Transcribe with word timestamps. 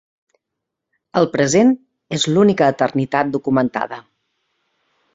El 1.21 1.29
present 1.35 1.75
és 2.19 2.27
l'única 2.33 2.73
eternitat 2.77 3.33
documentada. 3.39 4.05